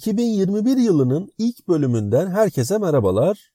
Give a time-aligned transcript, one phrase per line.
[0.00, 3.52] 2021 yılının ilk bölümünden herkese merhabalar.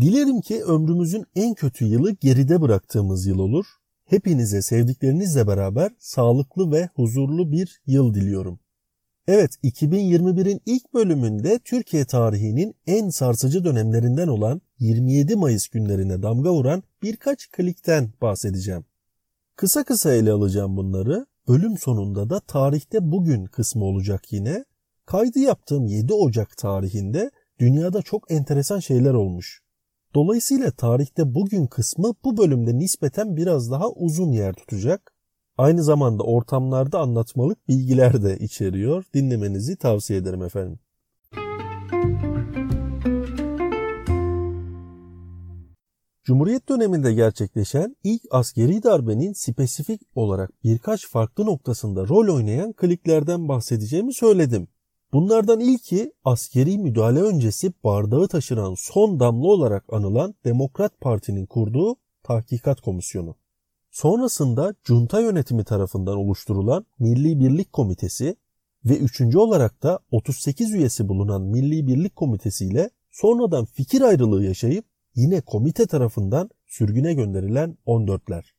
[0.00, 3.66] Dilerim ki ömrümüzün en kötü yılı geride bıraktığımız yıl olur.
[4.04, 8.60] Hepinize sevdiklerinizle beraber sağlıklı ve huzurlu bir yıl diliyorum.
[9.28, 16.82] Evet 2021'in ilk bölümünde Türkiye tarihinin en sarsıcı dönemlerinden olan 27 Mayıs günlerine damga vuran
[17.02, 18.84] birkaç klikten bahsedeceğim.
[19.56, 21.26] Kısa kısa ele alacağım bunları.
[21.48, 24.64] Bölüm sonunda da tarihte bugün kısmı olacak yine.
[25.08, 27.30] Kaydı yaptığım 7 Ocak tarihinde
[27.60, 29.62] dünyada çok enteresan şeyler olmuş.
[30.14, 35.12] Dolayısıyla tarihte bugün kısmı bu bölümde nispeten biraz daha uzun yer tutacak.
[35.58, 39.04] Aynı zamanda ortamlarda anlatmalık bilgiler de içeriyor.
[39.14, 40.78] Dinlemenizi tavsiye ederim efendim.
[46.24, 54.14] Cumhuriyet döneminde gerçekleşen ilk askeri darbenin spesifik olarak birkaç farklı noktasında rol oynayan kliklerden bahsedeceğimi
[54.14, 54.68] söyledim.
[55.12, 62.80] Bunlardan ilki askeri müdahale öncesi bardağı taşıran son damla olarak anılan Demokrat Parti'nin kurduğu tahkikat
[62.80, 63.36] komisyonu.
[63.90, 68.36] Sonrasında junta yönetimi tarafından oluşturulan Milli Birlik Komitesi
[68.84, 74.84] ve üçüncü olarak da 38 üyesi bulunan Milli Birlik Komitesi ile sonradan fikir ayrılığı yaşayıp
[75.14, 78.57] yine komite tarafından sürgüne gönderilen 14'ler.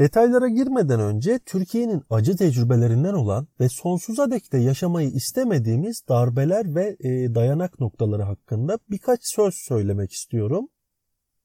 [0.00, 6.96] Detaylara girmeden önce Türkiye'nin acı tecrübelerinden olan ve sonsuza dek de yaşamayı istemediğimiz darbeler ve
[7.00, 10.68] e, dayanak noktaları hakkında birkaç söz söylemek istiyorum.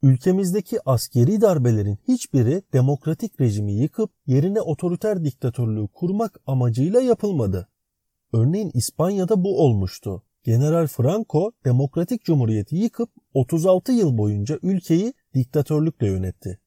[0.03, 7.67] Ülkemizdeki askeri darbelerin hiçbiri demokratik rejimi yıkıp yerine otoriter diktatörlüğü kurmak amacıyla yapılmadı.
[8.33, 10.23] Örneğin İspanya'da bu olmuştu.
[10.44, 16.59] General Franco demokratik cumhuriyeti yıkıp 36 yıl boyunca ülkeyi diktatörlükle yönetti.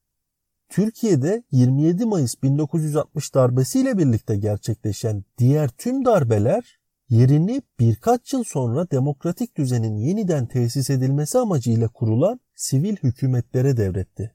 [0.68, 6.78] Türkiye'de 27 Mayıs 1960 darbesiyle birlikte gerçekleşen diğer tüm darbeler
[7.08, 14.34] yerini birkaç yıl sonra demokratik düzenin yeniden tesis edilmesi amacıyla kurulan sivil hükümetlere devretti.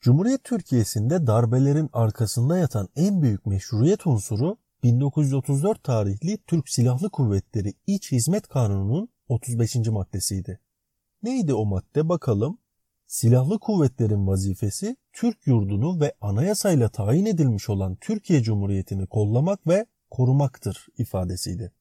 [0.00, 8.12] Cumhuriyet Türkiye'sinde darbelerin arkasında yatan en büyük meşruiyet unsuru 1934 tarihli Türk Silahlı Kuvvetleri İç
[8.12, 9.76] Hizmet Kanunu'nun 35.
[9.76, 10.60] maddesiydi.
[11.22, 12.58] Neydi o madde bakalım?
[13.12, 20.86] Silahlı kuvvetlerin vazifesi Türk yurdunu ve anayasayla tayin edilmiş olan Türkiye Cumhuriyeti'ni kollamak ve korumaktır
[20.98, 21.72] ifadesiydi.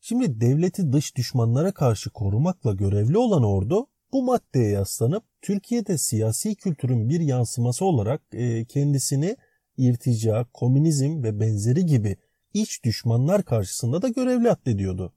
[0.00, 7.08] Şimdi devleti dış düşmanlara karşı korumakla görevli olan ordu bu maddeye yaslanıp Türkiye'de siyasi kültürün
[7.08, 9.36] bir yansıması olarak e, kendisini
[9.76, 12.16] irtica, komünizm ve benzeri gibi
[12.54, 15.12] iç düşmanlar karşısında da görevli addediyordu.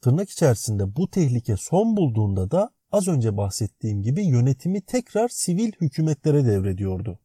[0.00, 6.44] Tırnak içerisinde bu tehlike son bulduğunda da az önce bahsettiğim gibi yönetimi tekrar sivil hükümetlere
[6.44, 7.18] devrediyordu.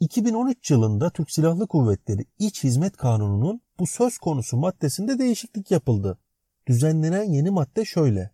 [0.00, 6.18] 2013 yılında Türk Silahlı Kuvvetleri İç Hizmet Kanunu'nun bu söz konusu maddesinde değişiklik yapıldı.
[6.66, 8.30] Düzenlenen yeni madde şöyle.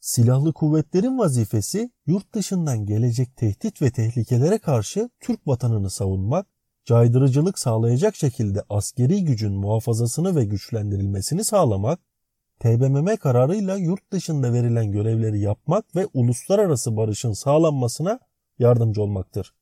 [0.00, 6.46] Silahlı kuvvetlerin vazifesi yurt dışından gelecek tehdit ve tehlikelere karşı Türk vatanını savunmak,
[6.84, 12.00] caydırıcılık sağlayacak şekilde askeri gücün muhafazasını ve güçlendirilmesini sağlamak,
[12.60, 18.20] TBMM kararıyla yurt dışında verilen görevleri yapmak ve uluslararası barışın sağlanmasına
[18.58, 19.54] yardımcı olmaktır.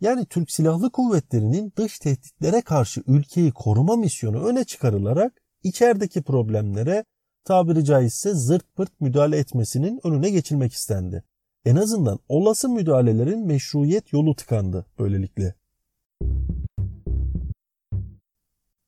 [0.00, 7.04] Yani Türk Silahlı Kuvvetleri'nin dış tehditlere karşı ülkeyi koruma misyonu öne çıkarılarak içerideki problemlere
[7.44, 11.24] tabiri caizse zırt pırt müdahale etmesinin önüne geçilmek istendi.
[11.64, 15.54] En azından olası müdahalelerin meşruiyet yolu tıkandı böylelikle.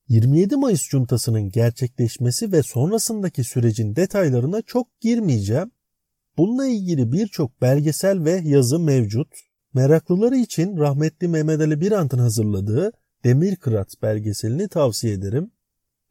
[0.09, 5.71] 27 Mayıs cuntasının gerçekleşmesi ve sonrasındaki sürecin detaylarına çok girmeyeceğim.
[6.37, 9.29] Bununla ilgili birçok belgesel ve yazı mevcut.
[9.75, 12.93] Meraklıları için rahmetli Mehmet Ali Birant'ın hazırladığı
[13.25, 15.51] Demir Kırat belgeselini tavsiye ederim.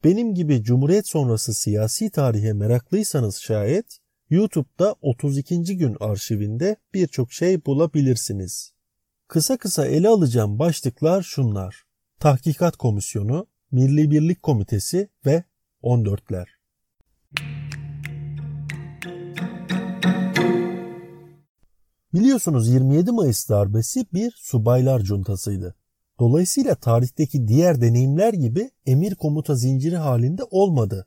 [0.04, 3.98] Benim gibi Cumhuriyet sonrası siyasi tarihe meraklıysanız şayet
[4.30, 5.76] YouTube'da 32.
[5.76, 8.72] gün arşivinde birçok şey bulabilirsiniz.
[9.28, 11.84] Kısa kısa ele alacağım başlıklar şunlar.
[12.20, 15.44] Tahkikat Komisyonu, Milli Birlik Komitesi ve
[15.82, 16.46] 14'ler.
[22.14, 25.74] Biliyorsunuz 27 Mayıs darbesi bir subaylar cuntasıydı.
[26.18, 31.06] Dolayısıyla tarihteki diğer deneyimler gibi emir komuta zinciri halinde olmadı.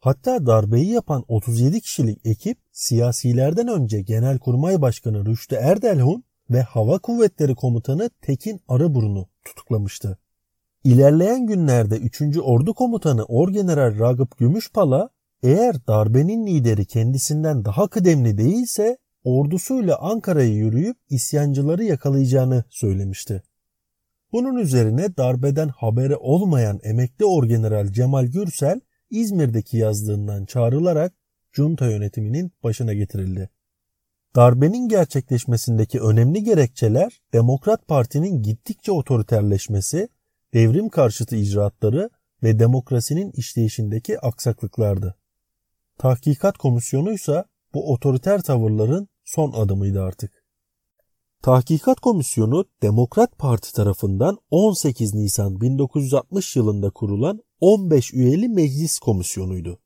[0.00, 7.54] Hatta darbeyi yapan 37 kişilik ekip siyasilerden önce Genelkurmay Başkanı Rüştü Erdelhun ve Hava Kuvvetleri
[7.54, 10.18] Komutanı Tekin Arıburun'u tutuklamıştı.
[10.84, 12.22] İlerleyen günlerde 3.
[12.42, 15.10] Ordu Komutanı Orgeneral Ragıp Gümüşpala
[15.42, 23.42] eğer darbenin lideri kendisinden daha kıdemli değilse ordusuyla Ankara'ya yürüyüp isyancıları yakalayacağını söylemişti.
[24.32, 28.80] Bunun üzerine darbeden haberi olmayan emekli orgeneral Cemal Gürsel
[29.10, 31.12] İzmir'deki yazlığından çağrılarak
[31.52, 33.50] junta yönetiminin başına getirildi.
[34.36, 40.08] Darbenin gerçekleşmesindeki önemli gerekçeler Demokrat Parti'nin gittikçe otoriterleşmesi,
[40.54, 42.10] devrim karşıtı icraatları
[42.42, 45.16] ve demokrasinin işleyişindeki aksaklıklardı.
[45.98, 47.44] Tahkikat Komisyonu ise
[47.74, 50.42] bu otoriter tavırların son adımıydı artık.
[51.42, 59.78] Tahkikat Komisyonu Demokrat Parti tarafından 18 Nisan 1960 yılında kurulan 15 üyeli meclis komisyonuydu.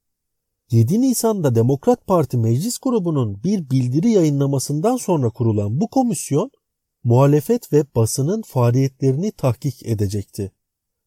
[0.71, 6.51] 7 Nisan'da Demokrat Parti Meclis Grubu'nun bir bildiri yayınlamasından sonra kurulan bu komisyon
[7.05, 10.53] muhalefet ve basının faaliyetlerini tahkik edecekti.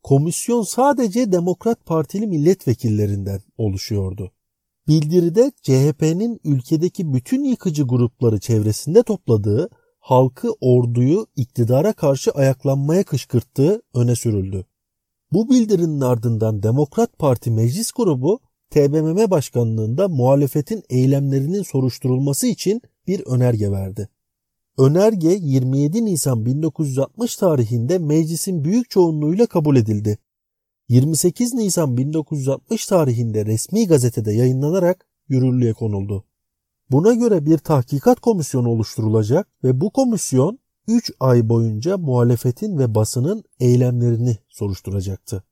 [0.03, 4.31] Komisyon sadece Demokrat Partili milletvekillerinden oluşuyordu.
[4.87, 9.69] Bildiride CHP'nin ülkedeki bütün yıkıcı grupları çevresinde topladığı
[9.99, 14.65] halkı orduyu iktidara karşı ayaklanmaya kışkırttığı öne sürüldü.
[15.31, 23.71] Bu bildirinin ardından Demokrat Parti Meclis Grubu TBMM Başkanlığında muhalefetin eylemlerinin soruşturulması için bir önerge
[23.71, 24.09] verdi.
[24.79, 30.17] Önerge 27 Nisan 1960 tarihinde meclisin büyük çoğunluğuyla kabul edildi.
[30.89, 36.25] 28 Nisan 1960 tarihinde resmi gazetede yayınlanarak yürürlüğe konuldu.
[36.91, 43.43] Buna göre bir tahkikat komisyonu oluşturulacak ve bu komisyon 3 ay boyunca muhalefetin ve basının
[43.59, 45.43] eylemlerini soruşturacaktı.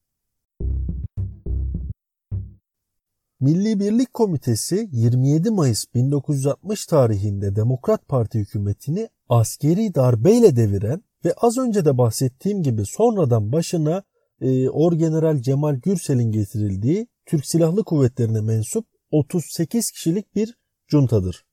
[3.40, 11.58] Milli Birlik Komitesi 27 Mayıs 1960 tarihinde Demokrat Parti hükümetini askeri darbeyle deviren ve az
[11.58, 14.04] önce de bahsettiğim gibi sonradan başına
[14.42, 20.58] e, Orgeneral Cemal Gürsel'in getirildiği Türk Silahlı Kuvvetleri'ne mensup 38 kişilik bir
[20.88, 21.46] juntadır.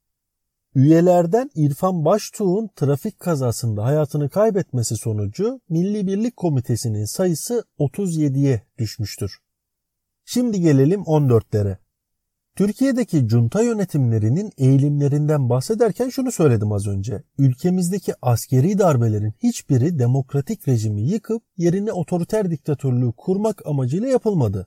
[0.74, 9.38] Üyelerden İrfan Baştuğ'un trafik kazasında hayatını kaybetmesi sonucu Milli Birlik Komitesi'nin sayısı 37'ye düşmüştür.
[10.24, 11.83] Şimdi gelelim 14'lere.
[12.56, 17.22] Türkiye'deki junta yönetimlerinin eğilimlerinden bahsederken şunu söyledim az önce.
[17.38, 24.66] Ülkemizdeki askeri darbelerin hiçbiri demokratik rejimi yıkıp yerine otoriter diktatörlüğü kurmak amacıyla yapılmadı.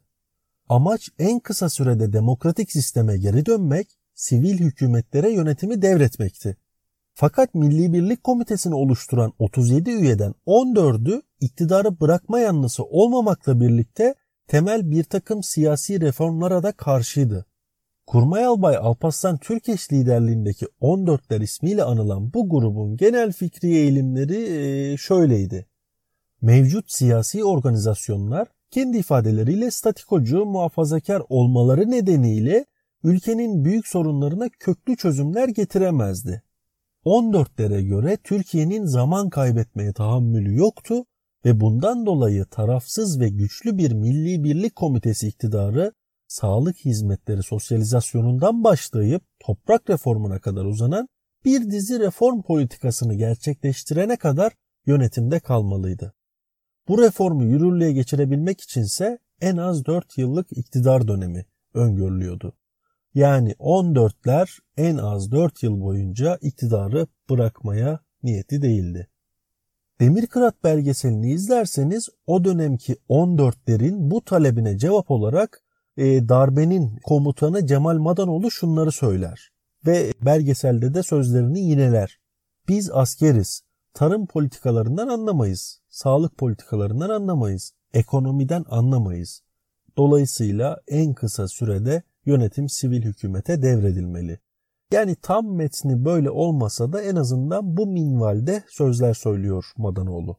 [0.69, 6.57] Amaç en kısa sürede demokratik sisteme geri dönmek, sivil hükümetlere yönetimi devretmekti.
[7.13, 14.16] Fakat Milli Birlik Komitesi'ni oluşturan 37 üyeden 14'ü iktidarı bırakma yanlısı olmamakla birlikte
[14.48, 17.45] temel bir takım siyasi reformlara da karşıydı.
[18.07, 25.68] Kurmay Albay Alparslan Türkeş liderliğindeki 14'ler ismiyle anılan bu grubun genel fikri eğilimleri şöyleydi.
[26.42, 32.65] Mevcut siyasi organizasyonlar kendi ifadeleriyle statikocu, muhafazakar olmaları nedeniyle
[33.04, 36.44] ülkenin büyük sorunlarına köklü çözümler getiremezdi.
[37.06, 41.06] 14'lere göre Türkiye'nin zaman kaybetmeye tahammülü yoktu
[41.45, 45.92] ve bundan dolayı tarafsız ve güçlü bir milli birlik komitesi iktidarı
[46.27, 51.09] sağlık hizmetleri sosyalizasyonundan başlayıp toprak reformuna kadar uzanan
[51.45, 54.53] bir dizi reform politikasını gerçekleştirene kadar
[54.85, 56.13] yönetimde kalmalıydı.
[56.88, 62.53] Bu reformu yürürlüğe geçirebilmek içinse en az 4 yıllık iktidar dönemi öngörülüyordu.
[63.13, 69.07] Yani 14'ler en az 4 yıl boyunca iktidarı bırakmaya niyeti değildi.
[70.00, 75.63] Demirkırat belgeselini izlerseniz o dönemki 14'lerin bu talebine cevap olarak
[75.98, 79.51] e, darbenin komutanı Cemal Madanoğlu şunları söyler
[79.86, 82.20] ve belgeselde de sözlerini yineler.
[82.68, 83.62] Biz askeriz,
[83.94, 89.42] tarım politikalarından anlamayız, sağlık politikalarından anlamayız, ekonomiden anlamayız.
[89.98, 94.39] Dolayısıyla en kısa sürede yönetim sivil hükümete devredilmeli.
[94.92, 100.38] Yani tam metni böyle olmasa da en azından bu minvalde sözler söylüyor Madanoğlu.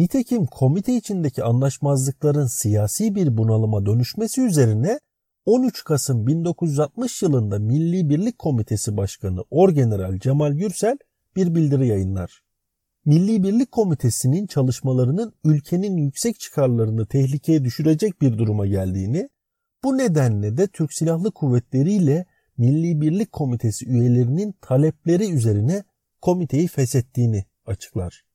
[0.00, 5.00] Nitekim komite içindeki anlaşmazlıkların siyasi bir bunalıma dönüşmesi üzerine
[5.46, 10.98] 13 Kasım 1960 yılında Milli Birlik Komitesi Başkanı Orgeneral Cemal Gürsel
[11.36, 12.42] bir bildiri yayınlar.
[13.04, 19.28] Milli Birlik Komitesi'nin çalışmalarının ülkenin yüksek çıkarlarını tehlikeye düşürecek bir duruma geldiğini,
[19.84, 22.26] bu nedenle de Türk Silahlı Kuvvetleri ile
[22.56, 25.84] Milli Birlik Komitesi üyelerinin talepleri üzerine
[26.20, 28.29] komiteyi feshettiğini açıklar.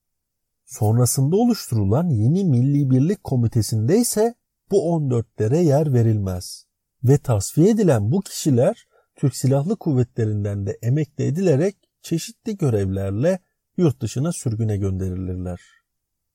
[0.66, 4.36] Sonrasında oluşturulan yeni Milli Birlik Komitesi'nde ise
[4.72, 6.66] bu 14'lere yer verilmez.
[7.04, 13.40] Ve tasfiye edilen bu kişiler Türk Silahlı Kuvvetleri'nden de emekli edilerek çeşitli görevlerle
[13.78, 15.62] yurt dışına sürgüne gönderilirler.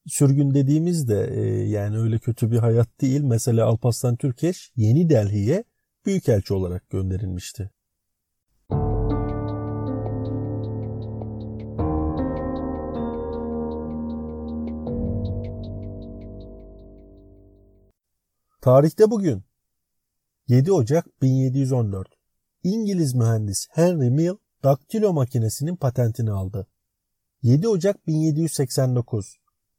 [0.06, 3.20] Sürgün dediğimizde e, yani öyle kötü bir hayat değil.
[3.20, 5.64] Mesela Alparslan Türkeş Yeni Delhi'ye
[6.06, 7.70] büyükelçi olarak gönderilmişti.
[18.60, 19.44] Tarihte bugün
[20.48, 22.08] 7 Ocak 1714
[22.62, 26.66] İngiliz mühendis Henry Mill daktilo makinesinin patentini aldı.
[27.42, 29.36] 7 Ocak 1789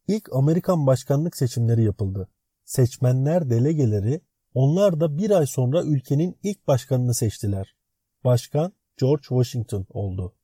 [0.07, 2.29] İlk Amerikan başkanlık seçimleri yapıldı.
[2.65, 4.21] Seçmenler delegeleri
[4.53, 7.75] onlar da bir ay sonra ülkenin ilk başkanını seçtiler.
[8.23, 10.35] Başkan George Washington oldu.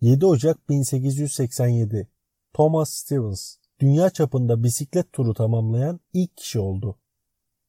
[0.00, 2.08] 7 Ocak 1887
[2.54, 6.98] Thomas Stevens dünya çapında bisiklet turu tamamlayan ilk kişi oldu.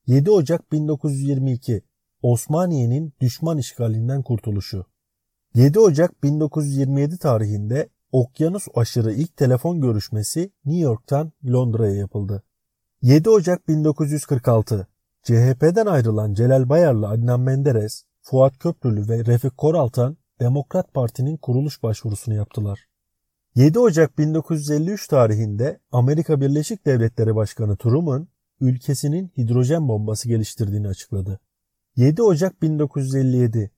[0.08, 1.82] 7 Ocak 1922
[2.22, 4.86] Osmaniye'nin düşman işgalinden kurtuluşu.
[5.56, 12.44] 7 Ocak 1927 tarihinde okyanus aşırı ilk telefon görüşmesi New York'tan Londra'ya yapıldı.
[13.02, 14.88] 7 Ocak 1946
[15.24, 22.36] CHP'den ayrılan Celal Bayarlı Adnan Menderes, Fuat Köprülü ve Refik Koraltan Demokrat Parti'nin kuruluş başvurusunu
[22.36, 22.88] yaptılar.
[23.56, 28.28] 7 Ocak 1953 tarihinde Amerika Birleşik Devletleri Başkanı Truman
[28.62, 31.40] ülkesinin hidrojen bombası geliştirdiğini açıkladı.
[31.96, 33.72] 7 Ocak 1957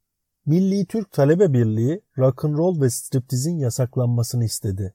[0.45, 4.93] Milli Türk Talebe Birliği rock'n'roll ve striptizin yasaklanmasını istedi.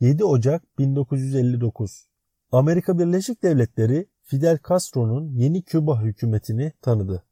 [0.00, 2.08] 7 Ocak 1959
[2.52, 7.22] Amerika Birleşik Devletleri Fidel Castro'nun yeni Küba hükümetini tanıdı.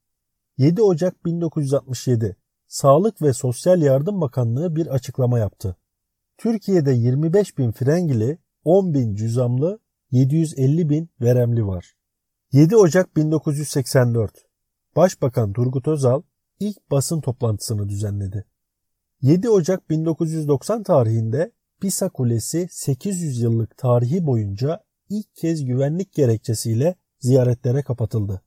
[0.59, 5.77] 7 Ocak 1967 Sağlık ve Sosyal Yardım Bakanlığı bir açıklama yaptı.
[6.39, 9.79] Türkiye'de 25 bin frengili, 10 bin cüzamlı,
[10.11, 11.97] 750 bin veremli var.
[12.53, 14.47] 7 Ocak 1984
[14.97, 16.23] Başbakan Turgut Özal
[16.61, 18.45] ilk basın toplantısını düzenledi.
[19.23, 27.83] 7 Ocak 1990 tarihinde Pisa Kulesi 800 yıllık tarihi boyunca ilk kez güvenlik gerekçesiyle ziyaretlere
[27.83, 28.43] kapatıldı.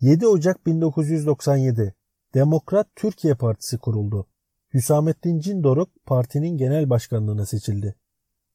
[0.00, 1.94] 7 Ocak 1997
[2.34, 4.26] Demokrat Türkiye Partisi kuruldu.
[4.74, 7.94] Hüsamettin Cindoruk partinin genel başkanlığına seçildi.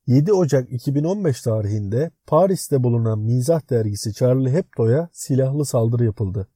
[0.07, 6.47] 7 Ocak 2015 tarihinde Paris'te bulunan Mizah dergisi Charlie Hebdo'ya silahlı saldırı yapıldı.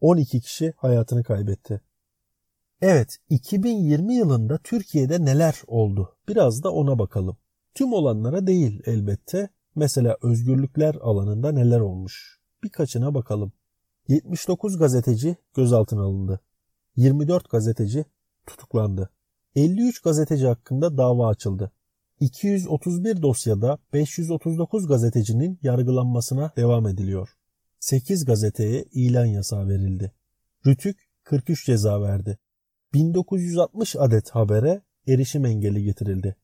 [0.00, 1.80] 12 kişi hayatını kaybetti.
[2.80, 6.16] Evet, 2020 yılında Türkiye'de neler oldu?
[6.28, 7.36] Biraz da ona bakalım.
[7.74, 9.48] Tüm olanlara değil elbette.
[9.74, 12.40] Mesela özgürlükler alanında neler olmuş?
[12.62, 13.52] Birkaçına bakalım.
[14.08, 16.40] 79 gazeteci gözaltına alındı.
[16.96, 18.04] 24 gazeteci
[18.46, 19.10] tutuklandı.
[19.56, 21.72] 53 gazeteci hakkında dava açıldı.
[22.20, 27.28] 231 dosyada 539 gazetecinin yargılanmasına devam ediliyor.
[27.78, 30.12] 8 gazeteye ilan yasağı verildi.
[30.66, 32.38] Rütük 43 ceza verdi.
[32.94, 36.36] 1960 adet habere erişim engeli getirildi.